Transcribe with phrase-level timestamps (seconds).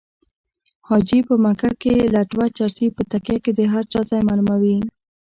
[0.87, 4.77] حاجي په مکه کې لټوه چرسي په تکیه کې د هر چا ځای معلوموي